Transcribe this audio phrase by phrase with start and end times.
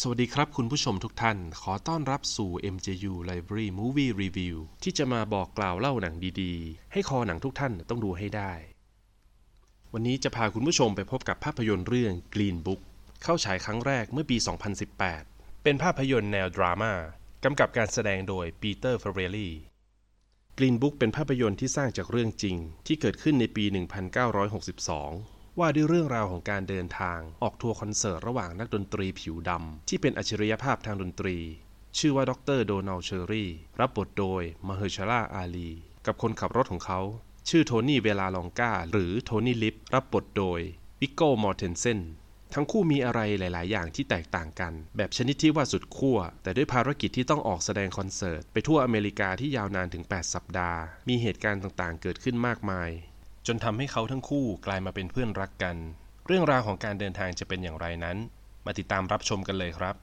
[0.00, 8.52] สวัสดีครับคุณผู้ชมทุกท่าน ขอต้อนรับสู่ MJU Library Movie Review ที่จะมาบอกกล่าวเล่าหนังดีๆ ให้คอหนังทุกท่านต้องดูให้ได้
[9.92, 12.80] วันนี้จะพาคุณผู้ชมไปพบกับภาพยนตร์เรื่อง Green Book
[13.22, 14.36] เข้าฉายครั้งแรกเมื่อปี
[15.00, 16.92] 2018 เป็นภาพยนตร์แนวดราม่า
[17.44, 19.54] กำกับการแสดงโดยปีเตอร์เฟเรลลี่
[20.58, 22.56] Green Book เป็นภาพยนตร์ที่สร้างจากเรื่องจริง
[22.86, 31.36] ที่เกิดขึ้นในปี 1962 ว่าด้วยเรื่องราวของการเดินทางออกทัวร์คอนเสิร์ตระหว่างนักดนตรีผิวดำ ที่เป็นอัจฉริยภาพทางดนตรี
[31.98, 35.70] ชื่อว่าดรโดนัลด์เชอร์ลีย์ รับบทโดยมาเฮอร์ชาลาอาลี
[36.06, 37.00] กับคนขับรถของเขา
[37.48, 40.60] ชื่อโทนี่วัลเลลองกาหรือโทนี่ลิปรับบทโดย
[41.00, 42.00] วิกโก้มอร์เทนเซน
[42.54, 52.90] ทั้งคู่มีอะไรหลาย ๆ อย่างที่แตกต่างกัน แบบชนิดที่ว่าสุดขั้ว แต่ด้วยภารกิจที่ต้องออกแสดงคอนเสิร์ต ไปทั่วอเมริกาที่ยาวนานถึง 8 สัปดาห์ มีเหตุการณ์ต่าง ๆ เกิดขึ้นมากมาย
[53.46, 55.76] จนทำให้เขาทั้งคู่กลายมาเป็นเพื่อนรักกัน
[56.26, 58.16] เรื่องราวของการเดินทางจะเป็นอย่างไรนั้น
[58.66, 59.94] มาติดตามรับชมกันเลยครับ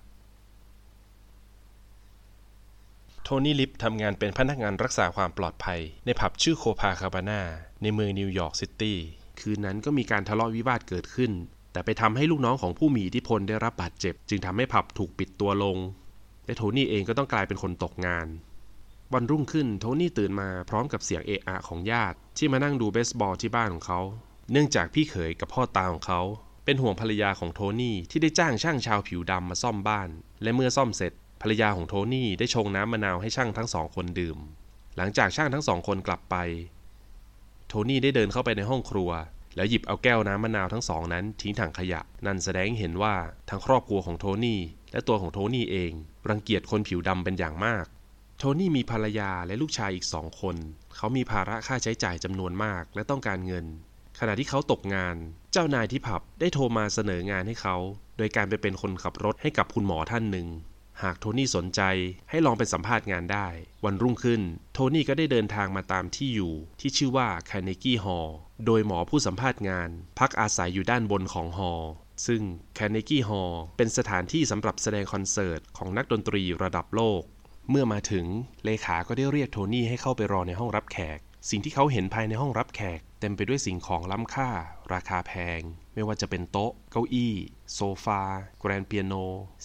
[3.23, 7.41] โทนี่ลิปทำงานเป็นพนักงานรักษาความปลอดภัย ในผับชื่อโคพาคาบานา
[7.81, 8.97] ในเมืองนิวยอร์กซิตี้
[9.39, 11.31] คืนนั้นก็มีการทะเลาะวิวาทเกิดขึ้น
[11.71, 15.77] แต่ไปทำให้ลูกน้องของผู้มีอิทธิพลได้รับบาดเจ็บ จึงทำให้ผับถูกปิดตัวลง
[16.45, 18.27] และโทนี่เองก็ต้องกลายเป็นคนตกงาน
[19.15, 23.99] วันรุ่งขึ้นโทนี่ตื่นมาพร้อมกับเสียงเอะอะของญาติ ที่มานั่งดูเบสบอลที่บ้านของเขา
[24.51, 26.21] เนื่องจากพี่เขยกับพ่อตาของเขา
[26.65, 30.09] เป็นห่วงภรรยาของโทนี่ที่ได้จ้างช่างชาวผิวดำมาซ่อมบ้าน
[30.43, 34.37] และเมื่อซ่อมเสร็จ ภรรยาของโทนี่ได้ชงน้ำมะนาวให้ช่างทั้งสองคนดื่ม
[34.97, 36.35] หลังจากช่างทั้งสองคนกลับไป
[37.67, 39.09] โทนี่ได้เดินเข้าไปในห้องครัว
[39.55, 43.15] แล้วหยิบเอาแก้วน้ำมะนาวทั้งสองนั้นทิ้งถังขยะ นั่นแสดงให้เห็นว่า
[43.49, 44.59] ทั้งครอบครัวของโทนี่
[44.91, 45.91] และตัวของโทนี่เอง
[46.29, 47.85] รังเกียจคนผิวดำเป็นอย่างมาก
[48.43, 50.55] โทนี่มีภรรยาและลูกชายอีกสองคน
[50.95, 53.65] เขามีภาระค่าใช้จ่ายจำนวนมากและต้องการเงิน
[54.19, 55.15] ขณะที่เขาตกงาน
[55.53, 57.75] เจ้านายที่ผับได้โทรมาเสนองานให้เขา
[58.17, 60.47] โดยการไปเป็นคนขับรถให้กับคุณหมอท่านหนึ่ง
[61.01, 61.81] หากโทนี่สนใจ
[62.29, 63.47] ให้ลองไปสัมภาษณ์งานได้
[63.85, 64.41] วันรุ่งขึ้น
[64.73, 68.29] โทนี่ก็ได้เดินทางมาตามที่อยู่ ที่ชื่อว่าคาเนกี้ฮอล
[68.65, 69.89] โดยหมอผู้สัมภาษณ์งาน
[70.19, 71.85] พักอาศัยอยู่ด้านบนของฮอล
[72.27, 72.41] ซึ่ง
[72.77, 77.23] คาเนกี้ฮอลเป็นสถานที่สำหรับแสดงคอนเสิร์ตของนักดนตรีระดับโลก
[77.73, 78.25] เมื่อมาถึง
[78.65, 84.49] เลขาก็ได้เรียกโทนี่ให้เข้าไปรอในห้องรับแขก สิ่งที่เขาเห็นภายในห้องรับแขก เต็มไปด้วยสิ่งของล้ำค่า
[84.93, 85.61] ราคาแพง
[85.93, 87.33] ไม่ว่าจะเป็นโต๊ะ เก้าอี้
[87.73, 88.21] โซฟา
[88.59, 89.13] แกรนเปียโน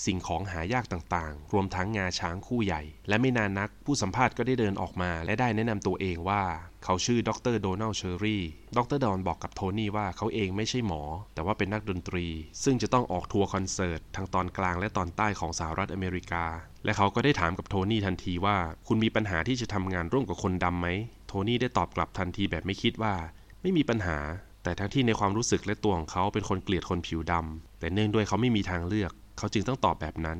[0.05, 6.43] สิ่งของหายากต่างๆ รวมทั้งงาช้างคู่ใหญ่ และไม่นานนักผู้สัมภาษณ์ก็ได้เดินออกมา และได้แนะนำตัวเองว่า
[6.85, 8.43] เขาชื่อดรโดนัลด์เชอร์ลีย์
[8.77, 11.03] ดรดอนบอกกับโทนี่ว่าเขาเองไม่ใช่หมอ
[11.35, 12.27] แต่ว่าเป็นนักดนตรี
[12.65, 16.45] ซึ่งจะต้องออกทัวร์คอนเสิร์ตทางตอนกลางและตอนใต้ของสหรัฐอเมริกา
[16.85, 18.57] และเขาก็ได้ถามกับโทนี่ทันทีว่า
[18.89, 20.89] คุณมีปัญหาที่จะทำงานร่วมกับคนดำไหม
[21.27, 23.15] โทนี่ได้ตอบกลับทันทีแบบไม่คิดว่า
[23.63, 24.19] ไม่มีปัญหา
[24.67, 30.39] แต่ทั้งที่ในความรู้สึกและตัวของเขาเป็นคนเกลียดคนผิวดำแต่เนื่องด้วยเขาไม่มีทางเลือก เขาจึงต้องตอบแบบนั้น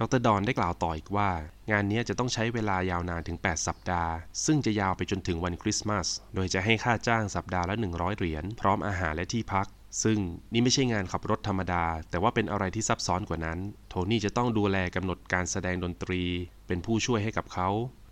[0.00, 1.30] ดรดอนได้กล่าวต่ออีกว่า
[1.70, 4.12] งานนี้จะต้องใช้เวลายาวนานถึง 8 สัปดาห์
[4.44, 9.66] ซึ่งจะยาวไปจนถึงวันคริสต์มาส โดยจะให้ค่าจ้างสัปดาห์ละ 100 เหรียญพร้อมอาหารและที่พัก
[10.02, 10.18] ซึ่ง
[10.52, 16.22] นี่ไม่ใช่งานขับรถธรรมดา แต่ว่าเป็นอะไรที่ซับซ้อนกว่านั้น โทนี่จะต้องดูแลกำหนดการแสดงดนตรี
[16.66, 17.68] เป็นผู้ช่วยให้กับเขา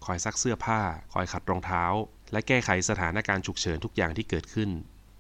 [0.07, 0.81] คอยซักเสื้อผ้า
[1.13, 1.85] คอยขัดรองเท้า
[2.33, 4.71] และแก้ไขสถานการณ์ฉุกเฉินทุกอย่างที่เกิดขึ้น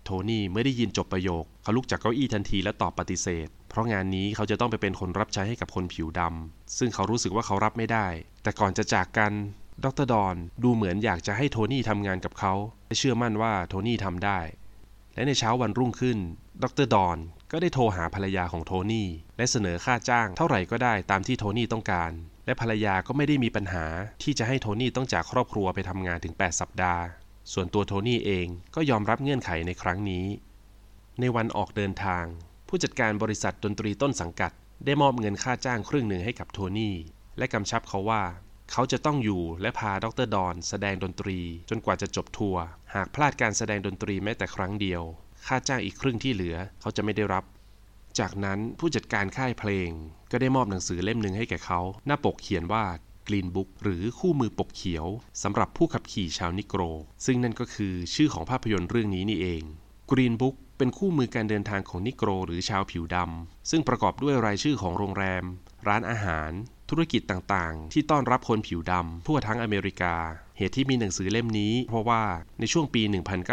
[0.06, 8.06] โทนี่เมื่อได้ยินจบประโยค เขาลุกจากเก้าอี้ทันทีและตอบปฏิเสธ เพราะงานนี้เขาจะต้องไปเป็นคนรับใช้ให้กับคนผิวดำซึ่งเขารู้สึกว่าเขารับไม่ได้
[8.42, 9.32] แต่ก่อนจะจากกัน
[9.84, 12.54] ดรดอนดูเหมือนอยากจะให้โทนี่ทำงานกับเขา
[12.86, 14.40] และเชื่อมั่นว่าโทนี่ทำได้
[15.14, 16.18] และในเช้าวันรุ่งขึ้น
[16.62, 17.18] ดรดอน
[17.52, 22.12] ก็ได้โทรหาภรรยาของโทนี่และเสนอค่าจ้างเท่าไหร่ก็ได้ตามที่โทนี่ต้องการ
[22.46, 23.84] และภรรยาก็ไม่ได้มีปัญหา
[24.22, 27.02] ที่จะให้โทนี่ต้องจากครอบครัวไปทำงานถึง 8 สัปดาห์
[27.52, 30.26] ส่วนตัวโทนี่เองก็ยอมรับเงื่อนไขในครั้งนี้
[31.20, 32.24] ในวันออกเดินทาง
[32.68, 34.52] ผู้จัดการบริษัทดนตรีต้นสังกัด
[34.84, 36.96] ได้มอบเงินค่าจ้างครึ่งหนึ่งให้กับโทนี่
[37.38, 38.22] และกำชับเขาว่า
[38.72, 42.62] เขาจะต้องอยู่และพาดรดอนแสดงดนตรี จนกว่าจะจบทัวร์
[42.94, 45.02] หากพลาดการแสดงดนตรีแม้แต่ครั้งเดียว
[45.46, 47.44] ค่าจ้างอีกครึ่งที่เหลือ เขาจะไม่ได้รับ
[48.18, 49.90] จากนั้นผู้จัดการค่ายเพลง
[50.30, 52.84] ก็ได้มอบหนังสือเล่มหนึ่งให้แก่เขา หน้าปกเขียนว่า
[53.28, 55.06] Green Book หรือคู่มือปกเขียว
[55.42, 56.82] สำหรับผู้ขับขี่ชาวนิโกร
[57.24, 59.62] ซึ่งนั่นก็คือชื่อของภาพยนตร์เรื่องนี้นี่เอง
[60.10, 65.44] Green Book เป็นคู่มือการเดินทางของนิโกรหรือชาวผิวดำ ซึ่งประกอบด้วยรายชื่อของโรงแรม
[65.88, 66.52] ร้านอาหาร
[66.90, 70.14] ธุรกิจต่างๆ ที่ต้อนรับคนผิวดำทั่วทั้งอเมริกา
[70.58, 72.22] เหตุที่มีหนังสือเล่มนี้ เพราะว่า
[72.60, 73.02] ในช่วงปี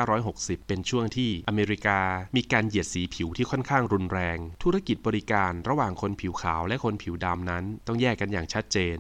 [0.09, 1.99] 1960 เป็นช่วงที่อเมริกา
[2.35, 8.97] มีการเหยียดสีผิวที่ค่อนข้างรุนแรง ธุรกิจบริการระหว่างคนผิวขาวและคนผิวดำนั้น ต้องแยกกันอย่างชัดเจน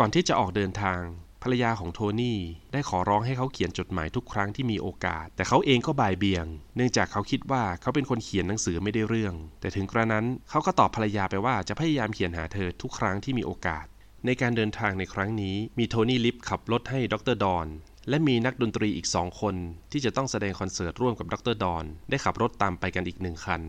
[0.00, 1.00] ก่อนที่จะออกเดินทาง
[1.42, 2.40] ภรรยาของโทนี่
[2.72, 6.46] ได้ขอร้องให้เขาเขียนจดหมายทุกครั้งที่มีโอกาส แต่เขาเองก็บ่ายเบี่ยง
[6.76, 13.86] เนื่องจากเขาคิดว่าเขาเป็นคนเขียนหนังสือไม่ได้เรื่อง แต่ถึงกระนั้นเขาก็ตอบภรรยาไปว่าจะพยายามเขียนหาเธอทุกครั้งที่มีโอกาส
[14.26, 17.66] ในการเดินทางในครั้งนี้มีโทนี่ลิฟขับรถให้ดรดอน
[18.08, 19.54] และมีนักดนตรีอีกสองคน
[19.92, 23.62] ที่จะต้องแสดงคอนเสิร์ตร่วมกับดรดอนได้ขับรถตามไปกันอีกหนึ่งคัน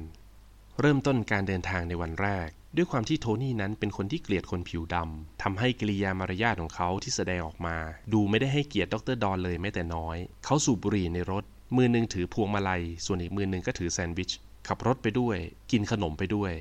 [0.84, 7.78] เริ่มต้นการเดินทางในวันแรก ด้วยความที่โทนี่นั้นเป็นคนที่เกลียดคนผิวดำทำให้กิริยามารยาทของเขาที่แสดงออกมา
[8.14, 11.44] ดูไม่ได้ให้เกียรติดรดอนเลยแม้แต่น้อย เขาสูบบุหรี่ในรถ
[11.76, 14.32] มือหนึ่งถือพวงมาลัย ส่วนอีกมือหนึ่งก็ถือแซนด์วิช
[14.68, 15.38] ขับรถไปด้วย
[15.72, 16.52] กินขนมไปด้วย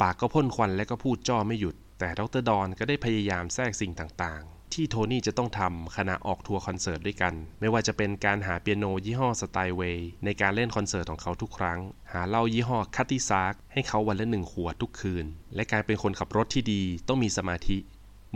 [0.00, 4.42] ปากก็พ่นควันและก็พูดจ้อไม่หยุด แต่ดรดอนก็ได้พยายามแทรกสิ่งต่าง
[4.76, 11.78] ที่โทนี่จะต้องทำขณะออกทัวร์คอนเสิร์ตด้วยกัน ไม่ว่าจะเป็นการหาเปียโนยี่ห้อสไตน์เวย์ในการเล่นคอนเสิร์ตของเขาทุกครั้ง
[12.12, 17.78] หาเหล้ายี่ห้อคัตติซาร์กให้เขาวันละหนึ่งขวดทุกคืน และการเป็นคนขับรถที่ดีต้องมีสมาธิ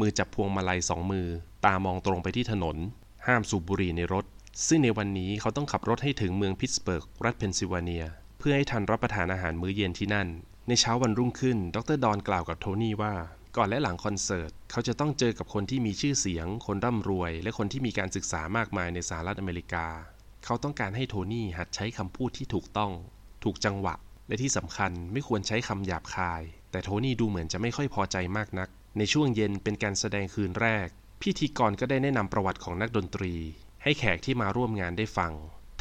[0.00, 1.26] มือจับพวงมาลัยสองมือ
[1.64, 2.76] ตามองตรงไปที่ถนน
[3.26, 4.24] ห้ามสูบบุหรี่ในรถ
[4.66, 8.04] ซึ่งในวันนี้เขาต้องขับรถให้ถึงเมืองพิตสเบิร์กรัฐเพนซิลเวเนีย
[8.38, 10.28] เพื่อให้ทันรับประทานอาหารมื้อเย็นที่นั่น
[10.68, 13.14] ในเช้าวันรุ่งขึ้น ดรดอนกล่าวกับโทนี่ว่า
[13.56, 19.86] ก่อนและหลังคอนเสิร์ต เขาจะต้องเจอกับคนที่มีชื่อเสียง คนร่ำรวย และคนที่มีการศึกษามากมายในสหรัฐอเมริกา
[20.44, 22.92] เขาต้องการให้โทนี่หัดใช้คำพูดที่ถูกต้อง
[23.44, 23.94] ถูกจังหวะ
[24.28, 28.68] และที่สำคัญไม่ควรใช้คำหยาบคาย แต่โทนี่ดูเหมือนจะไม่ค่อยพอใจมากนัก
[28.98, 30.88] ในช่วงเย็นเป็นการแสดงคืนแรก
[31.22, 33.34] พิธีกรก็ได้แนะนำประวัติของนักดนตรี
[33.82, 35.32] ให้แขกที่มาร่วมงานได้ฟัง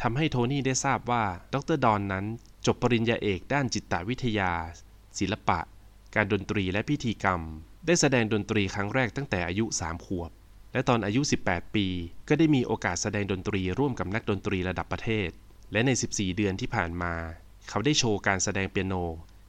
[0.02, 1.24] ทำให้โทนี่ได้ทราบว่า
[1.54, 2.24] ดรดอนนั้น
[2.66, 4.52] จบปริญญาเอกด้านจิตวิทยา
[5.18, 5.60] ศิลปะ
[6.14, 7.40] การดนตรีและพิธีกรรม
[7.86, 10.30] ได้แสดงดนตรีครั้งแรกตั้งแต่อายุ 3 ขวบ
[10.72, 11.86] และตอนอายุ 18 ปี
[12.28, 15.28] ก็ได้มีโอกาสแสดงดนตรีร่วมกับนักดนตรีระดับประเทศ
[15.72, 17.14] และใน 14 เดือนที่ผ่านมา
[17.68, 18.94] เขาได้โชว์การแสดงเปียโน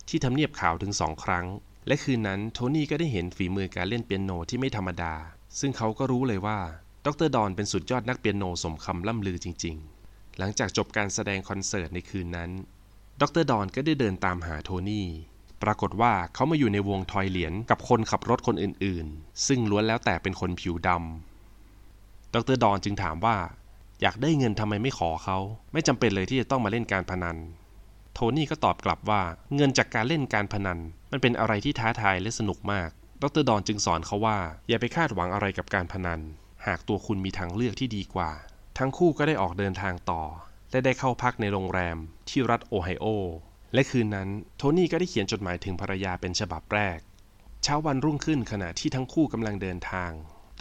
[0.10, 1.46] ที่ทำเนียบขาวถึงสองครั้ง
[1.88, 5.14] และคืนนั้นโทนี่ก็ได้เห็นฝีมือการเล่นเปียโนที่ไม่ธรรมดา
[5.60, 6.60] ซึ่งเขาก็รู้เลยว่า
[7.06, 9.76] ดรดอนเป็นสุดยอดนักเปียโนสมคำล่ำลือจริง
[10.08, 12.52] ๆ หลังจากจบการแสดงคอนเสิร์ตในคืนนั้น
[13.22, 15.08] ดรดอนก็ได้เดินตามหาโทนี่
[15.64, 23.38] ปรากฏว่าเขามาอยู่ในวงทอยเหรียญกับคนขับรถคนอื่นๆ ซึ่งล้วนแล้วแต่เป็นคนผิวดำดรดอนจึงถามว่า
[24.02, 25.38] อยากได้เงินทำไมไม่ขอเขา
[25.74, 27.38] ไม่จำเป็นเลยที่จะต้องมาเล่นการพนัน
[28.14, 29.22] โทนี่ก็ตอบกลับว่า
[29.56, 30.80] เงินจากการเล่นการพนัน
[31.12, 32.90] มันเป็นอะไรที่ท้าทายและสนุกมาก
[33.22, 34.38] ดรดอนจึงสอนเขาว่า
[34.68, 36.20] อย่าไปคาดหวังอะไรกับการพนัน
[36.66, 38.32] หากตัวคุณมีทางเลือกที่ดีกว่า
[38.78, 40.24] ทั้งคู่ก็ได้ออกเดินทางต่อ
[40.72, 41.98] และได้เข้าพักในโรงแรม
[42.30, 43.06] ที่รัฐโอไฮโอ
[43.74, 47.00] และคืนนั้นโทนี่ก็ได้เขียนจดหมายถึงภรรยาเป็นฉบับแรก
[47.64, 50.12] เช้าวันรุ่งขึ้นขณะที่ทั้งคู่กำลังเดินทาง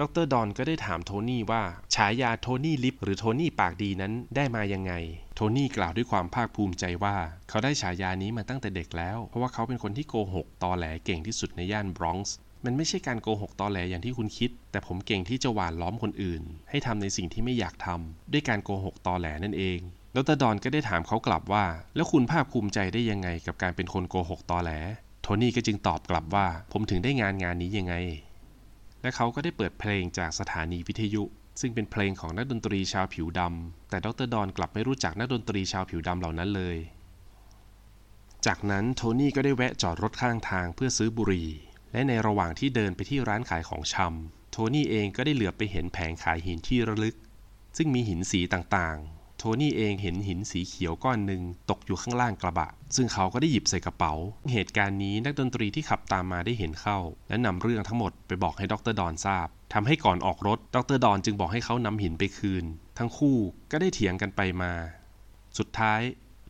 [0.01, 1.63] ดรดอนก็ได้ถามโทนี่ว่า
[1.95, 4.93] ฉายาโทนี่ลิปหรือโทนี่ปากดีนั้นได้มายังไง
[5.35, 7.17] โทนี่กล่าวด้วยความภาคภูมิใจว่า
[7.49, 19.81] เขาได้ฉายานี้มาตั้งแต่เด็กแล้ว เพราะว่าเขาเป็นคนที่โกหกตอแหลเก่งที่สุดในย่านบรอนซ์มันไม่ใช่การโกหกตอแหลอย่างที่คุณคิด แต่ผมเก่งที่จะหวานล้อมคนอื่น ให้ทำในสิ่งที่ไม่อยากทำด้วยการโกหกตอแหลนั่นเอง
[20.17, 21.65] ดรดอนก็ได้ถามเขากลับว่า
[21.95, 24.71] แล้วคุณภาคภูมิใจได้ยังไงกับการเป็นคนโกหกตอแหล
[25.23, 27.95] โทนี่ก็จึงตอบกลับว่า ผมถึงได้งานงานนี้ยังไง
[29.03, 31.23] และเขาก็ได้เปิดเพลงจากสถานีวิทยุ
[31.61, 36.77] ซึ่งเป็นเพลงของนักดนตรีชาวผิวดำแต่ดรดอนกลับไม่รู้จักนักดนตรีชาวผิวดำเหล่านั้นเลย
[38.47, 41.49] จากนั้นโทนี่ก็ได้แวะจอดรถข้างทางเพื่อซื้อบุหรี่
[41.93, 47.17] และในระหว่างที่เดินไปที่ร้านขายของชำโทนี่เองก็ได้เหลือบไปเห็นแผงขายหินที่ระลึก
[47.77, 54.15] ซึ่งมีหินสีต่างๆ โทนี่เองเห็นหินสีเขียวก้อนหนึ่งตกอยู่ข้างล่างกระบะ ซึ่งเขาก็ได้หยิบใส่กระเป๋า
[54.53, 56.99] เหตุการณ์นี้นักดนตรีที่ขับตามมาได้เห็นเข้า
[57.29, 62.65] และนำเรื่องทั้งหมดไปบอกให้ดรดอนทราบทำให้ก่อนออกรถ ดรดอนจึงบอกให้เขานำหินไปคืน
[62.99, 63.37] ทั้งคู่
[63.71, 64.73] ก็ได้เถียงกันไปมา
[65.59, 66.01] สุดท้าย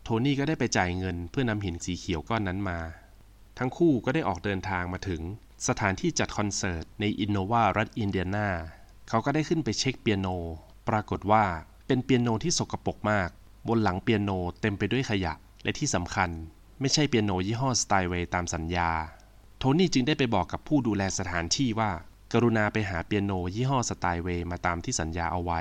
[0.03, 2.79] โทนี่ก็ได้ไปจ่ายเงินเพื่อนำหินสีเขียวก้อนนั้นมา
[3.59, 5.21] ทั้งคู่ก็ได้ออกเดินทางมาถึง
[5.69, 8.49] สถานที่จัดคอนเสิร์ตในอินโนวารัฐอินเดียนา
[9.09, 10.29] เขาก็ได้ขึ้นไปเช็คเปียโน
[10.89, 11.45] ปรากฏว่า
[11.93, 13.31] เป็นเปียโนที่สกปรกมาก
[13.69, 14.31] บนหลังเปียโน
[14.61, 16.31] เต็มไปด้วยขยะ และที่สำคัญ
[16.81, 18.91] ไม่ใช่เปียโนยี่ห้อสไตล์เวย์ตามสัญญา
[19.59, 21.91] โทนี่จึงได้ไปบอกกับผู้ดูแลสถานที่ว่า
[22.33, 25.61] กรุณาไปหาเปียโนยี่ห้อสไตล์เวย์มาตามที่สัญญาเอาไว้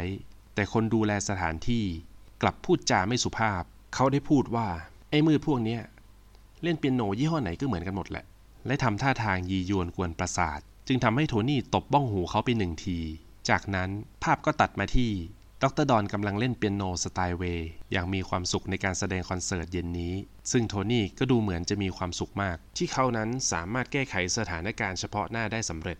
[0.55, 1.83] แต่คนดูแลสถานที่
[2.41, 4.67] กลับพูดจาไม่สุภาพ เขาได้พูดว่า
[5.09, 5.81] ไอ้มือพวกเนี้ย
[6.63, 8.25] เล่นเปียโนยี่ห้อไหนก็เหมือนกันหมดแหละ
[8.67, 12.99] และทำท่าทางยียวนกวนประสาท จึงทำให้โทนี่ตบบ้องหูเขาไปหนึ่งที
[13.49, 13.89] จากนั้น
[14.23, 15.11] ภาพก็ตัดมาที่
[15.63, 20.13] ดรดอนกำลังเล่นเปียโนสไตล์เวย์อย่างมีความสุขในการแสดงคอนเสิร์ตเย็นนี้
[20.51, 25.97] ซึ่งโทนี่ก็ดูเหมือนจะมีความสุขมาก ที่เขานั้นสามารถแก้ไขสถานการณ์เฉพาะหน้าได้สำเร็จ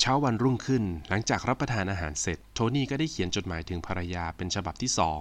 [0.00, 5.20] เช้าวันรุ่งขึ้นหลังจากรับประทานอาหารเสร็จ โทนี่ก็ได้เขียนจดหมายถึงภรรยาเป็นฉบับที่สอง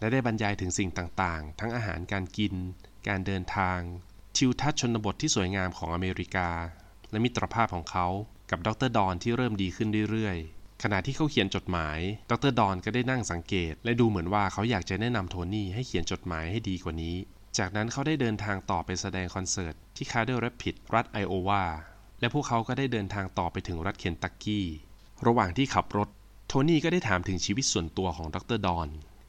[0.00, 2.54] และได้บรรยายถึงสิ่งต่างๆ ทั้งอาหารการกิน
[3.08, 3.78] การเดินทาง
[4.36, 6.50] ทิวทัศน์ชนบทที่สวยงามของอเมริกา
[7.10, 8.06] และมิตรภาพของเขา
[8.50, 11.98] กับดรดอนที่เริ่มดีขึ้นเรื่อยๆ ขณะที่เขาเขียนจดหมาย
[12.30, 17.16] ดรดอนก็ได้นั่งสังเกต และดูเหมือนว่าเขาอยากจะแนะนำโทนี่ให้เขียนจดหมายให้ดีกว่านี้
[17.58, 21.64] จากนั้นเขาได้เดินทางต่อไปแสดงคอนเสิร์ตที่ซีดาร์แรปิดรัฐไอโอวา
[22.20, 24.66] และพวกเขาก็ได้เดินทางต่อไปถึงรัฐเคนตักกี้
[25.26, 26.08] ระหว่างที่ขับรถ
[26.48, 28.88] โทนี่ก็ได้ถามถึงชีวิตส่วนตัวของดรดอน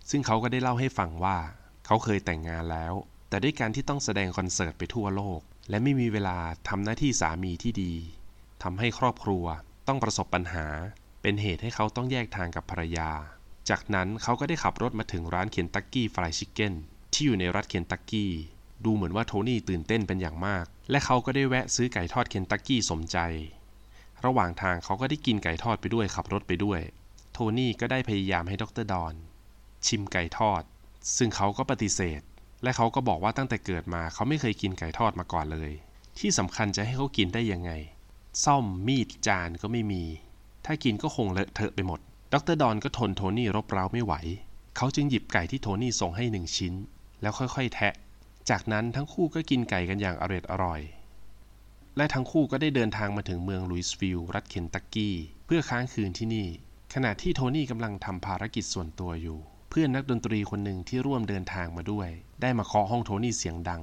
[0.10, 1.38] ซึ่งเขาก็ได้เล่าให้ฟังว่า
[1.86, 2.94] เขาเคยแต่งงานแล้ว
[3.30, 6.38] แต่ด้วยการที่ต้องแสดงคอนเสิร์ตไปทั่วโลก และไม่มีเวลา
[6.70, 7.94] ทำหน้าที่สามีที่ดี
[8.64, 9.46] ทำให้ครอบครัว
[9.88, 10.68] ต้องประสบปัญหา
[11.30, 13.10] เป็นเหตุให้เขาต้องแยกทางกับภรรยา
[13.70, 16.74] จากนั้นเขาก็ได้ขับรถมาถึงร้านเคนตักกี้ฟรายชิคเก้น
[17.14, 18.32] ที่อยู่ในรัฐเคนตักกี้
[18.86, 23.18] ดูเหมือนว่าโทนี่ตื่นเต้นเป็นอย่างมาก และเขาก็ได้แวะซื้อไก่ทอดเคนตักกี้สมใจ
[24.26, 26.80] ระหว่างทางเขาก็ได้กินไก่ทอดไปด้วยขับรถไปด้วย
[27.34, 29.14] โทนี่ก็ได้พยายามให้ดรดอน
[29.88, 30.64] ชิมไก่ทอด
[31.18, 32.22] ซึ่งเขาก็ปฏิเสธ
[32.64, 35.72] และเขาก็บอกว่าตั้งแต่เกิดมาเขาไม่เคยกินไก่ทอดมาก่อนเลย
[36.20, 37.72] ที่สำคัญจะให้เขากินได้ยังไง
[38.44, 40.06] ซ่อมมีดจานก็ไม่มี
[40.70, 42.00] ถ้ากินก็คงเลอะเทอะไปหมด
[42.34, 44.14] ดรดอนก็ทนโทนี่รบเร้าไม่ไหว
[44.78, 46.74] เขาจึงหยิบไก่ที่โทนี่ส่งให้หนึ่งชิ้น
[47.22, 47.94] แล้วค่อยๆ แทะ
[48.50, 50.82] จากนั้นทั้งคู่ก็กินไก่กันอย่างอร่อยอร่อย
[51.98, 56.48] และทั้งคู่ก็ได้เดินทางมาถึงเมืองลุยส์วิลล์รัฐเคนตักกี้ เพื่อค้างคืนที่นี่
[56.94, 62.10] ขณะที่โทนี่กำลังทำภารกิจส่วนตัวอยู่ เพื่อนนักดนตรีคนหนึ่งที่ร่วมเดินทางมาด้วย
[62.42, 63.82] ได้มาเคาะห้องโทนี่เสียงดัง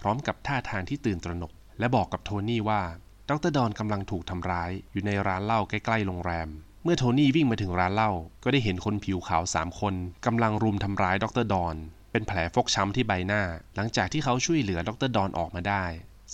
[0.00, 2.82] พร้อมกับท่าทางที่ตื่นตระหนก และบอกกับโทนี่ว่า
[3.30, 6.48] ดรดอนกำลังถูกทำร้ายอยู่ในร้านเหล้าใกล้ๆโรงแรม
[6.84, 8.12] เมื่อโทนี่วิ่งมาถึงร้านเหล้า
[8.44, 9.94] ก็ได้เห็นคนผิวขาวสามคน
[10.26, 11.76] กำลังรุมทำร้ายดรดอน
[12.12, 13.42] เป็นแผลฟกช้ำที่ใบหน้า
[13.76, 15.84] หลังจากที่เขาช่วยเหลือดรดอนออกมาได้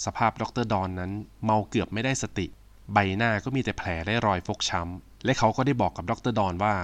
[0.04, 1.12] สภาพดรดอนนั้น
[1.44, 2.46] เมาเกือบไม่ได้สติ
[2.92, 6.76] ใบหน้าก็มีแต่แผลและรอยฟกช้ำและเขาก็ได้บอกกับดรดอนว่า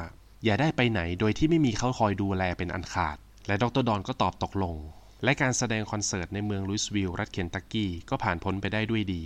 [0.44, 4.76] อย่าได้ไปไหนโดยที่ไม่มีเขาคอยดูแลเป็นอันขาด และดรดอนก็ตอบตกลง
[5.24, 9.24] และการแสดงคอนเสิร์ตในเมืองลุยส์วิลล์รัฐเคนตักกี้ก็ผ่านพ้นไปได้ด้วยดี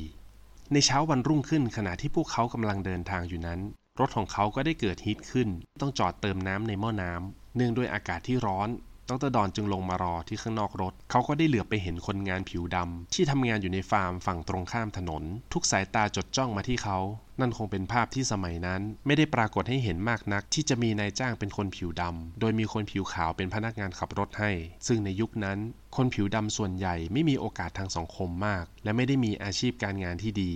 [0.72, 3.60] ในเช้าวันรุ่งขึ้นขณะที่พวกเขากำลังเดินทางอยู่นั้น
[4.00, 5.48] รถของเขาก็ได้เกิดฮีทขึ้น
[5.80, 8.68] ต้องจอดเติมน้ำในหม้อน้ำเนื่องด้วยอากาศที่ร้อน
[9.12, 16.98] ดรดอนจึงลงมารอที่ข้างนอกรถ เขาก็ได้เหลือบไปเห็นคนงานผิวดำที่ทำงานอยู่ในฟาร์มฝั่งตรงข้ามถนน ทุกสายตาจดจ้องมาที่เขา
[17.40, 24.50] นั่นคงเป็นภาพที่สมัยนั้น ไม่ได้ปรากฏให้เห็นมากนัก ที่จะมีนายจ้างเป็นคนผิวดำโดยมีคนผิวขาวเป็นพนักงานขับรถให้
[24.86, 25.58] ซึ่งในยุคนั้น
[25.96, 30.54] คนผิวดำส่วนใหญ่ไม่มีโอกาสทางสังคมมาก และไม่ได้มีอาชีพการงานที่ดี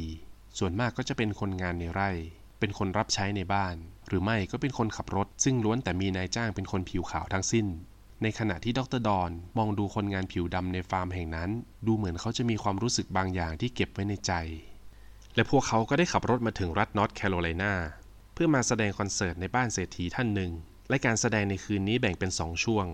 [0.58, 2.10] ส่วนมากก็จะเป็นคนงานในไร่
[2.60, 3.74] เป็นคนรับใช้ในบ้าน
[4.08, 7.66] หรือไม่ก็เป็นคนขับรถ ซึ่งล้วนแต่มีนายจ้างเป็นคนผิวขาวทั้งสิ้น
[8.22, 11.50] ในขณะที่ดรดอนมองดูคนงานผิวดำในฟาร์มแห่งนั้น
[11.86, 14.32] ดูเหมือนเขาจะมีความรู้สึกบางอย่างที่เก็บไว้ในใจ
[15.34, 17.74] และพวกเขาก็ได้ขับรถมาถึงรัฐนอร์ทแคโรไลนา
[18.34, 20.52] เพื่อมาแสดงคอนเสิร์ตในบ้านเศรษฐีท่านหนึ่ง
[20.88, 22.86] และการแสดงในคืนนี้แบ่งเป็นสองช่วง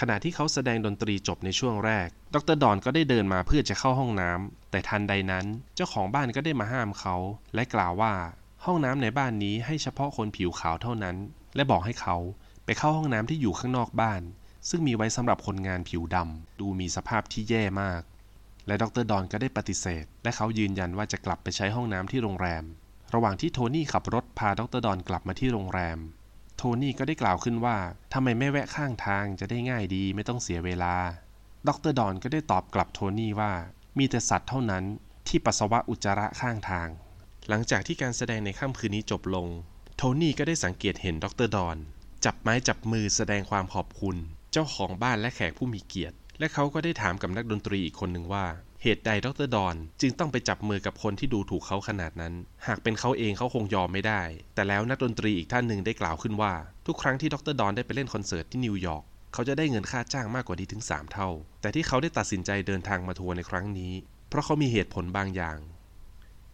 [0.00, 7.16] ขณะที่เขาแสดงดนตรีจบในช่วงแรก ดรดอนก็ได้เดินมาเพื่อจะเข้าห้องน้ำแต่ทันใดนั้น เจ้าของบ้านก็ได้มาห้ามเขา
[7.54, 8.14] และกล่าวว่า
[8.64, 11.16] ห้องน้ำในบ้านนี้ให้เฉพาะคนผิวขาวเท่านั้น
[11.54, 12.16] และบอกให้เขา
[12.64, 14.22] ไปเข้าห้องน้ำที่อยู่ข้างนอกบ้าน
[14.70, 18.02] ซึ่งมีไว้สำหรับคนงานผิวดำดูมีสภาพที่แย่มาก
[18.66, 22.64] และดรดอนก็ได้ปฏิเสธ และเขายืนยันว่าจะกลับไปใช้ห้องน้ำที่โรงแรม
[23.14, 25.98] ระหว่างที่โทนี่ขับรถพาดรดอนกลับมาที่โรงแรม
[26.56, 27.76] โทนี่ก็ได้กล่าวขึ้นว่า
[28.12, 30.94] ทำไมไม่แวะข้างทางจะได้ง่ายดีไม่ต้องเสียเวลา
[31.68, 33.52] ดรดอนก็ได้ตอบกลับโทนี่ว่า
[33.98, 34.84] มีแต่สัตว์เท่านั้น
[35.28, 36.88] ที่ปัสสาวะอุจจาระข้างทาง
[37.48, 39.48] หลังจากที่การแสดงในค่ำคืนนี้จบลง
[39.96, 41.76] โทนี่ก็ได้สังเกตเห็นดรดอน
[42.24, 44.16] จับไม้จับมือแสดงความขอบคุณ
[44.52, 48.46] เจ้าของบ้านและแขกผู้มีเกียรติ และเขาก็ได้ถามกับนักดนตรีอีกคนหนึ่งว่า
[48.82, 52.34] เหตุใดดรดอนจึงต้องไปจับมือกับคนที่ดูถูกเขาขนาดนั้น
[52.66, 54.22] หากเป็นเขาเองเขาคงยอมไม่ได้
[54.54, 56.52] แต่แล้วนักดนตรีอีกท่านหนึ่งได้กล่าวขึ้นว่า
[56.86, 61.28] ทุกครั้งที่ดรดอนได้ไปเล่นคอนเสิร์ตที่นิวยอร์กเขาจะได้เงินค่าจ้างมากกว่านี้ถึง 3 เท่า
[61.60, 63.92] แต่ที่เขาได้ตัดสินใจเดินทางมาทัวร์ในครั้งนี้
[64.28, 65.58] เพราะเขามีเหตุผลบางอย่าง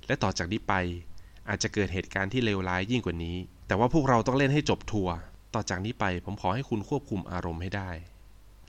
[0.07, 0.75] และต่อจากนี้ไป
[1.49, 3.37] อาจจะเกิดเหตุการณ์ที่เลวร้ายยิ่งกว่านี้
[3.67, 5.15] แต่ว่าพวกเราต้องเล่นให้จบทัวร์
[5.57, 7.91] ต่อจากนี้ไปผมขอให้คุณควบคุมอารมณ์ให้ได้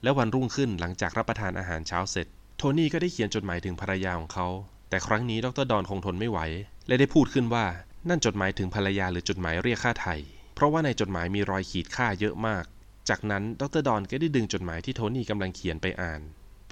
[0.02, 2.26] และวันรุ่งขึ้นหลังจากรับประทานอาหารเช้าเสร็จ
[2.56, 4.46] โทนี่ก็ได้เขียนจดหมายถึงภรรยาของเขา
[4.90, 6.38] แต่ครั้งนี้ดรดอนคงทนไม่ไหว
[6.86, 7.66] และได้พูดขึ้นว่า
[8.08, 10.16] นั่นจดหมายถึงภรรยาหรือจดหมายเรียกค่าไถ่
[10.54, 12.64] เพราะว่าในจดหมายมีรอยขีดค่าเยอะมาก
[13.08, 16.20] จากนั้นดรดอนก็ได้ดึงจดหมายที่โทนี่กำลังเขียนไปอ่าน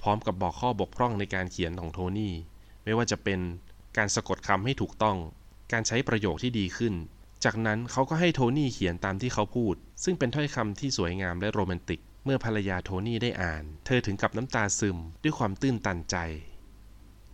[0.01, 2.33] พร้อมกับบอกข้อบกพร่องในการเขียนของโทนี่
[2.83, 3.39] ไม่ว่าจะเป็น
[3.97, 5.17] การสะกดคำให้ถูกต้อง
[5.71, 6.93] การใช้ประโยคที่ดีขึ้น
[7.49, 16.15] จากนั้นเขาก็ให้โทนี่เขียนตามที่เขาพูด ซึ่งเป็นถ้อยคำที่สวยงามและโรแมนติก เมื่อภรรยาโทนี่ได้อ่าน เธอถึงกับน้ำตาซึมด้วยความตื้นตันใจ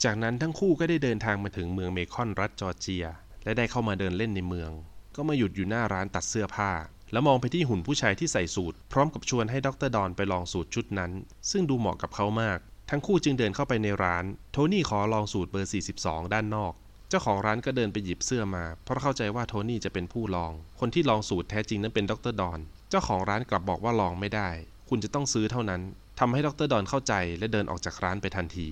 [0.04, 3.06] จากนั้นทั้งคู่ก็ได้เดินทางมาถึงเมืองเมคอนรัฐจอร์เจีย
[3.44, 4.72] และได้เข้ามาเดินเล่นในเมือง
[5.16, 6.72] ก็มาหยุดอยู่หน้าร้านตัดเสื้อผ้า
[7.12, 11.12] แล้วมองไปที่หุ่นผู้ชายที่ใส่สูทพร้อมกับชวนให้ดรดอนไปลองสูทชุดนั้น
[11.52, 16.74] ซึ่งดูเหมาะกับเขามาก ทั้งคู่จึงเดินเข้าไปในร้าน โทนี่ขอลองสูทเบอร์ 42 ด้านนอก
[17.16, 24.50] จ้าของร้านก็เดินไปหยิบเสื้อมา เพราะเข้าใจว่าโทนี่จะเป็นผู้ลอง คนที่ลองสูทแท้จริงนั้นเป็นดรดอน เจ้าของร้านกลับบอกว่าลองไม่ได้
[24.90, 25.82] คุณจะต้องซื้อเท่านั้น
[26.20, 28.70] ทำให้ดรดอนเข้าใจและเดินออกจากร้านไปทันที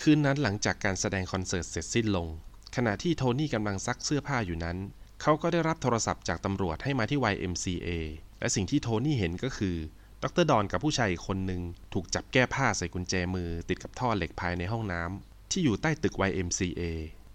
[0.00, 2.28] คืนนั้นหลังจากการแสดงคอนเสิร์ตเสร็จสิ้นลง
[2.76, 4.76] ขณะที่โทนี่กำลังซักเสื้อผ้าอยู่นั้น
[5.22, 7.88] เขาก็ได้รับโทรศัพท์จากตำรวจให้มาที่ YMCA
[8.40, 9.76] และสิ่งที่โทนี่เห็นก็คือ
[10.22, 16.82] ดรดอนกับผู้ชายอีกคนหนึ่งถูกจับแก้ผ้าใส่กุญแจมือ ติดกับท่อเหล็กภายในห้องน้ำที่อยู่ใต้ตึก YMCA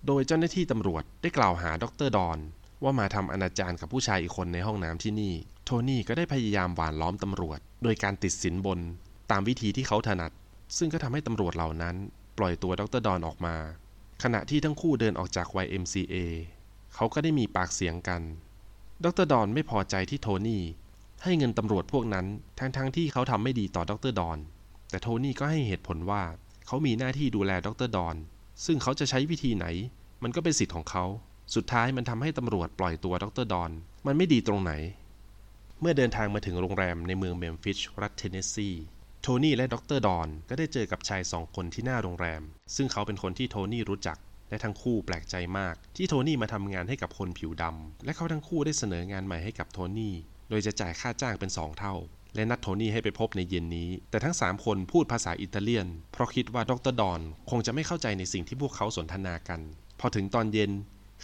[0.08, 2.38] โดยเจ้าหน้าที่ตำรวจได้กล่าวหาดรดอน
[2.84, 5.34] ว่ามาทำอนาจารกับผู้ชายอีกคนในห้องน้ำที่นี่
[5.66, 8.80] โทนี่ก็ได้พยายามหวานล้อมตำรวจ โดยการติดสินบน
[9.32, 10.32] ตามวิธีที่เขาถนัด
[10.78, 11.96] ซึ่งก็ทำให้ตำรวจเหล่านั้น
[12.38, 13.56] ปล่อยตัวดรดอนออกมา
[14.24, 16.16] ขณะที่ทั้งคู่เดินออกจาก YMCA
[16.96, 18.22] เขาก็ได้มีปากเสียงกัน
[19.04, 20.64] ดรดอนไม่พอใจที่โทนี่
[21.24, 22.26] ให้เงินตำรวจพวกนั้น
[22.60, 24.38] ทั้งๆทที่เขาทำไม่ดีต่อดรดอน
[24.90, 26.24] แต่โทนี่ก็ให้เหตุผลว่า
[26.68, 28.16] เขามีหน้าที่ดูแลดรดอน
[28.66, 29.66] ซึ่งเขาจะใช้วิธีไหน
[30.24, 31.06] มันก็เป็นสิทธิ์ของเขา
[31.56, 33.72] สุดท้ายมันทำให้ตำรวจปล่อยตัวดรดอน
[34.06, 34.74] มันไม่ดีตรงไหน
[35.82, 38.70] เมื่อเดินทางมาถึงโรงแรมในเมืองเมมฟิสรัฐเทนเนสซี
[39.22, 42.42] โทนี่และดรดอนก็ได้เจอกับชายสองคนที่หน้าโรงแรม
[42.76, 44.18] ซึ่งเขาเป็นคนที่โทนี่รู้จัก
[44.50, 50.16] และทั้งคู่แปลกใจมาก ที่โทนี่มาทำงานให้กับคนผิวดำและเขาทั้งคู่ได้เสนองานใหม่ให้กับโทนี่
[50.50, 51.96] โดยจะจ่ายค่าจ้างเป็นสองเท่า
[52.36, 59.60] และนัดโทนี่ให้ไปพบในเย็นนี้ แต่ทั้ง 3 คนพูดภาษาอิตาเลียน เพราะคิดว่าดรดอนคงจะไม่เข้าใจในสิ่งที่พวกเขาสนทนากัน
[60.00, 60.72] พอถึงตอนเย็น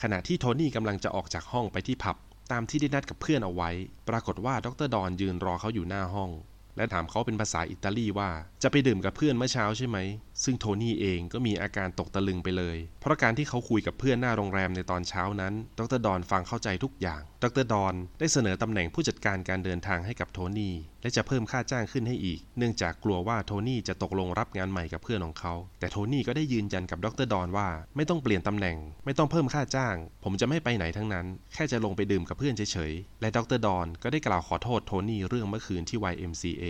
[0.01, 2.15] ขณะที่โทนี่กำลังจะออกจากห้องไปที่ผับ
[2.51, 3.70] ตามที่ได้นัดกับเพื่อนเอาไว้
[4.10, 6.30] ปรากฏว่าดรดอนยืนรอเขาอยู่หน้าห้อง
[6.77, 8.30] และถามเขาเป็นภาษาอิตาลีว่า
[8.63, 9.98] จะไปดื่มกับเพื่อนเมื่อเช้าใช่ไหม
[10.43, 36.65] ซึ่งโทนี่เองก็มีอาการตกตะลึงไปเลย เพราะการที่เขาคุยกับเพื่อนหน้าโรงแรมในตอนเช้านั้น ดรดอนฟังเข้าใจทุกอย่าง ดรดอนได้เสนอตำแหน่งผู้จัดการการเดินทางให้กับโทนี่ และจะเพิ่มค่าจ้างขึ้นให้อีก เนื่องจากกลัวว่าโทนี่จะตกลงรับงานใหม่กับเพื่อนของเขา แต่โทนี่ก็ได้ยืนยันกับดรดอนว่า ไม่ต้องเปลี่ยนตำแหน่ง ไม่ต้องเพิ่มค่าจ้าง ผมจะไม่ไปไหนทั้งนั้น แค่จะลงไปดื่มกับเพื่อนเฉยๆ และดรดอนก็ได้กล่าวขอโทษโทนี่เรื่องเมื่อคืนที่ YMCA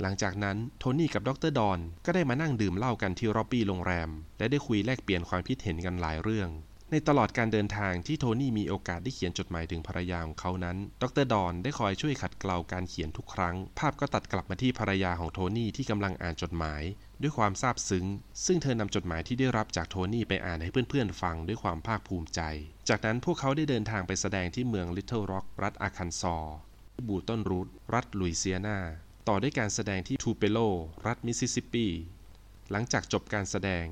[0.00, 6.50] หลังจากนั้นโทนี่กับดรดอนก็ได้มานั่งดื่มเหล้ากันที่ร็อบบี้โรงแรม และได้คุยแลกเปลี่ยนความคิดเห็นกันหลายเรื่อง
[6.92, 16.82] ในตลอดการเดินทางที่โทนี่มีโอกาสได้เขียนจดหมายถึงภรรยาของเขานั้น ดรดอนได้คอยช่วยขัดเกลาการเขียนทุกครั้ง ภาพก็ตัดกลับมาที่ภรรยาของโทนี่ที่กำลังอ่านจดหมาย
[17.22, 18.06] ด้วยความซาบซึ้ง
[18.46, 22.40] ซึ่งเธอนำจดหมายที่ได้รับจากโทนี่ไปอ่านให้เพื่อนๆฟังด้วยความภาคภูมิใจ
[22.88, 28.78] จากนั้นพวกเขาได้เดินทางไปแสดงที่เมืองลิตเทิลร็อกรัฐอาร์คันซอแบตันรูชรัฐลุยเซียนา
[29.30, 30.58] ต่อด้วยการแสดงที่ทูเปโล
[31.06, 31.86] รัฐมิสซิสซิปปี
[32.70, 33.84] หลังจากจบการแสดง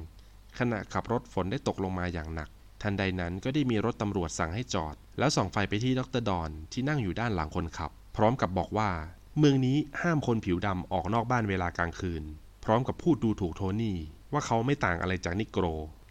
[0.58, 2.48] ขณะขับรถฝนได้ตกลงมาอย่างหนัก
[2.82, 8.90] ทันใดนั้นก็ได้มีรถตำรวจสั่งให้จอด แล้วส่องไฟไปที่ดรดอนที่นั่งอยู่ด้านหลังคนขับ พร้อมกับบอกว่า
[9.38, 12.22] เมืองนี้ห้ามคนผิวดำออกนอกบ้านเวลากลางคืน
[12.64, 13.96] พร้อมกับพูดดูถูกโทนี่
[14.32, 15.64] ว่าเขาไม่ต่างอะไรจากนิโกร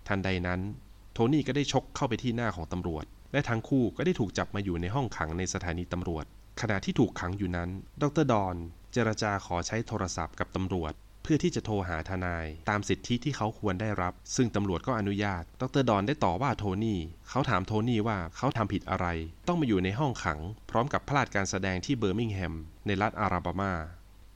[0.07, 0.61] ทันใดนั้น
[1.13, 6.25] โทนี่ก็ได้ชกเข้าไปที่หน้าของตำรวจ และทั้งคู่ก็ได้ถูกจับมาอยู่ในห้องขังในสถานีตำรวจ
[6.61, 7.69] ขณะที่ถูกขังอยู่นั้น
[8.01, 8.55] ดรดอน
[8.95, 19.07] เจรจาขอใช้โทรศัพท์กับตำรวจ เพื่อที่จะโทรหาทนาย ตามสิทธิที่เขาควรได้รับ ซึ่งตำรวจก็อนุญาต ดรดอนได้ต่อว่าโทนี่ เขาถามโทนี่ว่าเขาทำผิดอะไร
[19.47, 23.73] ต้องมาอยู่ในห้องขัง พร้อมกับพลาดการแสดงที่เบอร์มิงแฮม ในรัฐอาราบามา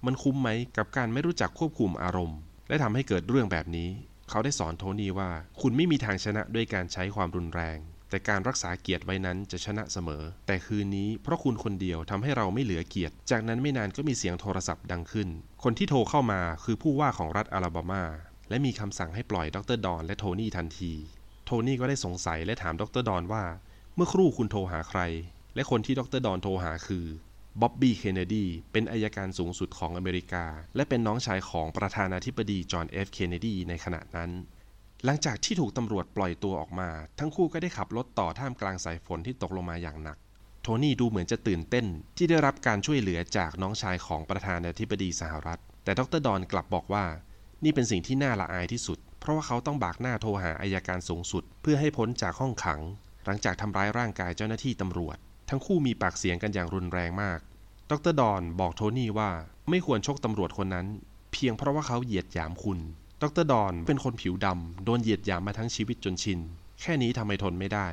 [0.05, 3.89] มันคุ้มไหมกับการไม่รู้จักควบคุมอารมณ์ และทำให้เกิดเรื่องแบบนี้
[4.29, 5.29] เขาได้สอนโทนี่ว่า
[5.61, 15.27] คุณไม่มีทางชนะด้วยการใช้ความรุนแรง แต่การรักษาเกียรติไว้นั้นจะชนะเสมอ แต่คืนนี้เพราะคุณคนเดียวทำให้เราไม่เหลือเกียรติ จากนั้นไม่นานก็มีเสียงโทรศัพท์ดังขึ้น
[15.63, 18.03] คนที่โทรเข้ามาคือผู้ว่าของรัฐอาลาบามา
[18.49, 20.93] และมีคำสั่งให้ปล่อยดรดอนและโทนี่ทันที
[21.45, 23.43] โทนี่ก็ได้สงสัยและถามดรดอนว่า
[23.95, 25.01] เมื่อครู่คุณโทรหาใคร
[25.55, 27.05] และคนที่ดรดอนโทรหาคือ
[27.61, 34.29] บ๊อบบี้ เคนเนดี เป็นอายการสูงสุดของอเมริกา และเป็นน้องชายของประธานาธิบดีจอห์นเอฟ เคนเนดีในขณะนั้น
[35.05, 40.17] หลังจากที่ถูกตำรวจปล่อยตัวออกมา ทั้งคู่ก็ได้ขับรถต่อท่ามกลางสายฝนที่ตกลงมาอย่างหนัก
[40.61, 41.85] โทนี่ดูเหมือนจะตื่นเต้น
[42.17, 47.05] ที่ได้รับการช่วยเหลือจากน้องชายของประธานาธิบดีสหรัฐ แต่ดรดอนกลับบอกว่า
[47.63, 52.81] นี่เป็นสิ่งที่น่าละอายที่สุด เพราะว่าเขาต้องบากหน้าโทรหาอัยการสูงสุด เพื่อให้พ้นจากห้องขัง
[53.25, 55.17] หลังจากทำร้ายร่างกายเจ้าหน้าที่ตำรวจ
[55.49, 57.39] ทั้งคู่มีปากเสียงกันอย่างรุนแรงมาก
[57.91, 59.29] ดรดอนบอกโทนี่ว่า
[59.69, 60.87] ไม่ควรชกตำรวจคนนั้น
[61.31, 62.79] เพียงเพราะว่าเขาเหยียดหยามคุณ
[63.23, 66.39] ดรดอนเป็นคนผิวดำโดนเหยียดหยามมาทั้งชีวิตจนชิน
[66.81, 67.87] แค่นี้ทำไมทนไม่ได้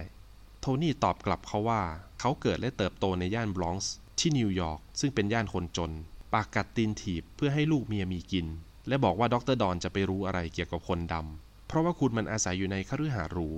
[0.61, 1.83] โทนี่ตอบกลับเขาว่า
[2.21, 5.91] เขาเกิดและเติบโตในย่านบรอนซ์ที่นิวยอร์กซึ่งเป็นย่านคนจน
[6.35, 8.47] ปากกัดตีนถีบเพื่อให้ลูกเมียมีกิน
[8.89, 13.49] และบอกว่าดรดอนจะไปรู้อะไรเกี่ยวกับคนดำเพราะว่าคุณมันอาศัยอยู่ในคฤหาสน์หรู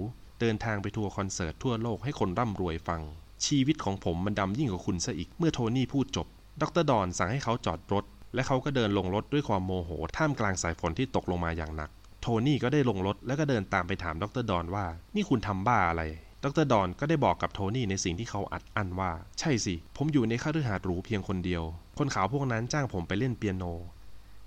[0.40, 3.00] เดินทางไปทัวร์คอนเสิร์ตทั่วโลกให้คนร่ำรวยฟัง
[3.46, 6.26] ชีวิตของผมมันดำยิ่งกว่าคุณซะอีกเมื่อโทนี่พูดจบ
[6.61, 8.05] ดรดอนสั่งให้เขาจอดรถ
[8.37, 16.03] และเขาก็เดินลงรถด้วยความโมโห ท่ามกลางสายฝนที่ตกลงมาอย่างหนัก โทนี่ก็ได้ลงรถแล้วก็เดินตามไปถามดรดอนว่า นี่คุณทำบ้าอะไร
[16.44, 21.62] ดรดอนก็ได้บอกกับโทนี่ในสิ่งที่เขาอัดอั้นว่า ใช่สิ ผมอยู่ในคฤหาสน์หรูเพียงคนเดียว
[21.99, 23.64] คนขาวพวกนั้นจ้างผมไปเล่นเปียโน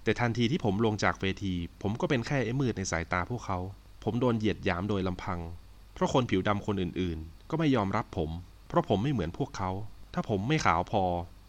[0.04, 3.60] แต่ทันทีที่ผมลงจากเวที ผมก็เป็นแค่ไอ้มืดในสายตาพวกเขา
[4.04, 5.40] ผมโดนเหยียดหยามโดยลำพัง
[5.94, 8.30] เพราะคนผิวดำคนอื่นๆ ก็ไม่ยอมรับผม
[8.68, 9.72] เพราะผมไม่เหมือนพวกเขา
[10.14, 11.04] ถ้าผมไม่ขาวพอ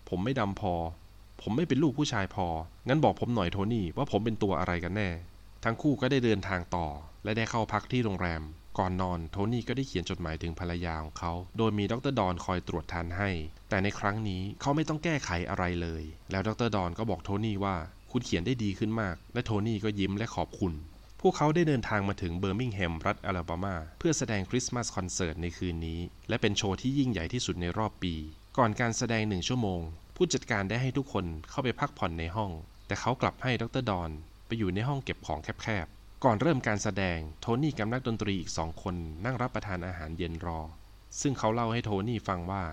[0.09, 0.75] ผมไม่ดำพอ
[1.43, 2.47] ผมไม่เป็นลูกผู้ชายพอ
[2.89, 5.11] งั้นบอกผมหน่อยโทนี่ว่าผมเป็นตัวอะไรกันแน่
[5.65, 6.87] ทั้งคู่ก็ได้เดินทางต่อ
[7.25, 8.43] และได้เข้าพักที่โรงแรม
[8.79, 13.31] ก่อนนอนโทนี่ก็ได้เขียนจดหมายถึงภรรยาของเขา โดยมีดรดอนคอยตรวจทานให้
[13.69, 17.77] แต่ในครั้งนี้เขาไม่ต้องแก้ไขอะไรเลย แล้วดรดอนก็บอกโทนี่ว่า
[18.13, 20.73] คุณเขียนได้ดีขึ้นมาก และโทนี่ก็ยิ้มและขอบคุณ
[21.21, 28.15] พวกเขาได้เดินทางมาถึงเบอร์มิงแฮมรัฐอลาบามา เพื่อแสดงคริสต์มาสคอนเสิร์ตในคืนนี้ และเป็นโชว์ที่ยิ่งใหญ่ที่สุดในรอบปี
[28.59, 29.81] ก่อนการแสดงหนึ่งชั่วโมง
[30.23, 32.51] ผู้จัดการได้ให้ทุกคนเข้าไปพักผ่อนในห้อง
[32.87, 34.11] แต่เขากลับให้ดรดอน
[34.47, 40.61] ไปอยู่ในห้องเก็บของแคบๆ ก่อนเริ่มการแสดงโทนี่กับนักดนตรีอีกสองคนนั่งรับประทานอาหารเย็นรอ
[41.21, 42.65] ซึ่งเขาเล่าให้โทนี่ฟังว่า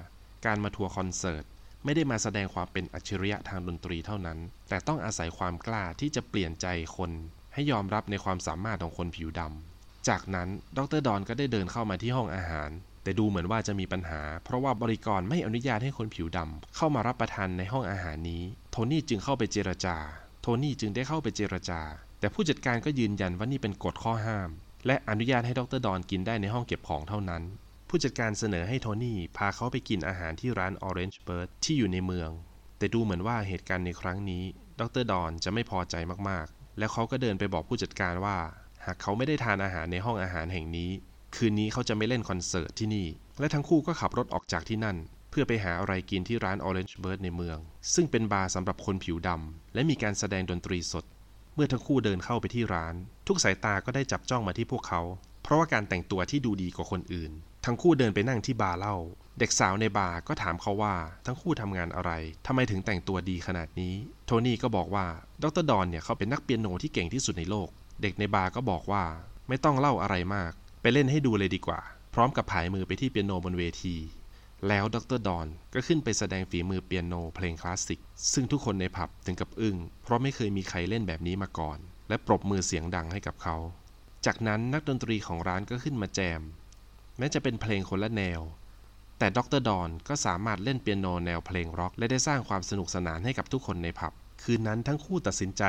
[0.46, 1.44] การมาทัวร์คอนเสิร์ต
[1.84, 7.12] ไม่ได้มาแสดงความเป็นอัจฉริยะทางดนตรีเท่านั้น แต่ต้องอาศัยความกล้าที่จะเปลี่ยนใจคน
[7.54, 12.70] ให้ยอมรับในความสามารถของคนผิวดำจากนั้นดรดอนก็ได้เดินเข้ามาที่ห้องอาหาร
[13.08, 19.98] แต่ดูเหมือนว่าจะมีปัญหา เพราะว่าบริกรไม่อนุญาตให้คนผิวดำเข้ามารับประทานในห้องอาหารนี้ โทนี่จึงเข้าไปเจรจา
[20.42, 21.82] โทนี่จึงได้เข้าไปเจรจา
[22.20, 24.50] แต่ผู้จัดการก็ยืนยันว่านี่เป็นกฎข้อห้าม
[24.88, 27.44] และอนุญาตให้ดรดอนกินได้ในห้องเก็บของเท่านั้น
[27.90, 32.30] ผู้จัดการเสนอให้โทนี่พาเขาไปกินอาหารที่ร้าน Orange Bird ที่อยู่ในเมือง
[32.78, 34.44] แต่ดูเหมือนว่าเหตุการณ์ในครั้งนี้
[34.80, 35.96] ดรดอนจะไม่พอใจ
[36.30, 38.38] มากๆ แล้วเขาก็เดินไปบอกผู้จัดการว่า
[38.86, 40.92] หากเขาไม่ได้ทานอาหารในห้องอาหารแห่งนี้
[41.36, 43.08] คืนนี้เขาจะไม่เล่นคอนเสิร์ตที่นี่
[43.40, 44.98] และทั้งคู่ก็ขับรถออกจากที่นั่น
[45.30, 47.58] เพื่อไปหาอะไรกินที่ร้าน Orange Bird ในเมือง
[47.94, 51.06] ซึ่งเป็นบาร์สำหรับคนผิวดำและมีการแสดงดนตรีสด
[51.56, 52.96] เมื่อทั้งคู่เดินเข้าไปที่ร้าน
[53.28, 55.02] ทุกสายตาก็ได้จับจ้องมาที่พวกเขา
[55.44, 57.32] เพราะว่าการแต่งตัวที่ดูดีกว่าคนอื่น
[57.66, 58.96] ทั้งคู่เดินไปนั่งที่บาร์เหล้า
[59.40, 62.12] เด็กสาวในบาร์ก็ถามเขาว่าทั้งคู่ทำงานอะไร
[62.48, 63.94] ทำไมถึงแต่งตัวดีขนาดนี้
[64.26, 65.06] โทนี่ก็บอกว่า
[65.44, 67.70] ดรดอนเนี่ยเขาเป็นนักเปียโนที่เก่งที่สุดในโลก
[68.02, 69.04] เด็กในบาร์ก็บอกว่า
[69.48, 70.54] ไม่ต้องเล่าอะไรมาก
[70.94, 71.80] เล่นให้ดูเลยดีกว่า
[72.14, 73.96] พร้อมกับผายมือไปที่เปียโนบนเวที
[74.68, 78.00] แล้วดรดอนก็ขึ้นไปแสดงฝีมือเปียโนเพลงคลาสสิก
[78.34, 81.78] ซึ่งทุกคนในผับถึงกับอึ้ง เพราะไม่เคยมีใครเล่นแบบนี้มาก่อน
[82.10, 83.56] และปรบมือเสียงดังให้กับเขา
[84.26, 86.42] จากนั้นนักดนตรีของร้านก็ขึ้นมาแจม
[87.18, 88.42] แม้จะเป็นเพลงคนละแนว
[89.20, 95.64] แต่ดรดอนก็สามารถเล่นเปียโนแนวเพลงร็อก และได้สร้างความสนุกสนานให้กับทุกคนในผับ คืนนั้นทั้งคู่ตัดสินใจ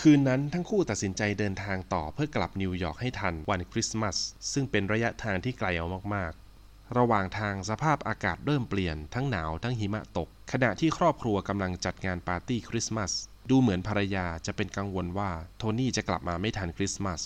[0.00, 4.16] คืนนั้นทั้งคู่ตัดสินใจเดินทางต่อเพื่อกลับนิวยอร์กให้ทันวันคริสต์มาส
[4.52, 13.12] ซึ่งเป็นระยะทางที่ไกลเอามากๆ ระหว่างทางสภาพอากาศเริ่มเปลี่ยนทั้งหนาวทั้งหิมะตก ขณะที่ครอบครัวกำลังจัดงานปาร์ตี้คริสต์มาส
[13.50, 17.22] ดูเหมือนภรรยาจะเป็นกังวลว่าโทนี่จะกลับมาไม่ทันคริสต์มาส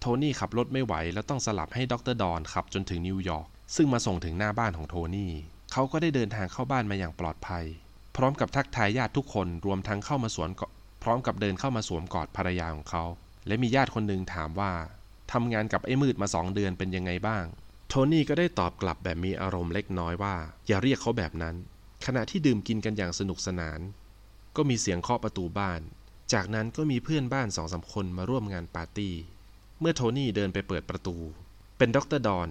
[0.00, 5.32] โทนี่ขับรถไม่ไหวแล้วต้องสลับให้ดรดอนขับจนถึงนิวยอร์กซึ่งมาส่งถึงหน้าบ้านของโทนี่
[5.72, 7.64] เขาก็ได้เดินทางเข้าบ้านมาอย่างปลอดภัย
[8.16, 10.50] พร้อมกับทักทายญาติทุกคนรวมทั้งเข้ามาสวน
[11.02, 13.04] พร้อมกับเดินเข้ามาสวมกอดภรรยาของเขา
[13.46, 14.72] และมีญาติคนหนึ่งถามว่า
[15.32, 17.44] ทำงานกับไอ้มืดมาสองเดือนเป็นยังไงบ้าง
[17.88, 20.36] โทนี่ก็ได้ตอบกลับแบบมีอารมณ์เล็กน้อยว่า
[20.66, 21.56] อย่าเรียกเขาแบบนั้น
[22.06, 23.80] ขณะที่ดื่มกินกันอย่างสนุกสนาน
[24.56, 25.80] ก็มีเสียงเคาะประตูบ้าน
[26.32, 29.14] จากนั้นก็มีเพื่อนบ้านสองสาคนมาร่วมงานปาร์ตี้
[29.80, 31.16] เมื่อโทนี่เดินไปเปิดประตู
[31.78, 32.48] เป็นดรดอน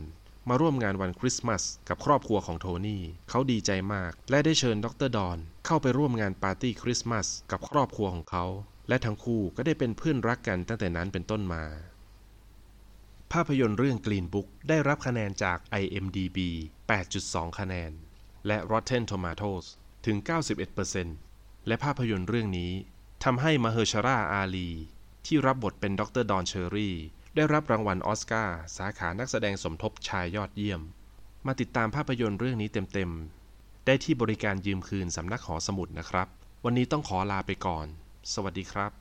[0.49, 8.45] มาร่วมงานวันคริสต์มาสกับครอบครัวของโทนี่ เขาดีใจมาก และได้เชิญดรดอนเข้าไปร่วมงานปาร์ตี้คริสต์มาสกับครอบครัวของเขา
[8.89, 11.63] และทั้งคู่ก็ได้เป็นเพื่อนรักกันตั้งแต่นั้นเป็นต้นมา
[13.31, 16.38] ภาพยนตร์เรื่อง Green Book ได้รับคะแนนจาก IMDb
[16.99, 17.91] 8.2 คะแนน
[18.47, 19.65] และ Rotten Tomatoes
[20.05, 20.17] ถึง
[20.93, 22.71] 91%และภาพยนตร์เรื่องนี้
[23.23, 24.69] ทำให้มาเฮอร์ชาราอาลี
[25.25, 26.95] ที่รับบทเป็นดรดอนเชอร์ลีย์
[27.35, 30.81] ได้รับรางวัลออสการ์สาขานักแสดงสมทบชายยอดเยี่ยม
[31.47, 36.27] มาติดตามภาพยนตร์เรื่องนี้เต็มๆ ได้ที่บริการยืมคืนสำนักหอสมุดนะครับ
[36.65, 37.85] วันนี้ต้องขอลาไปก่อน
[38.33, 38.91] สวัสดีครับ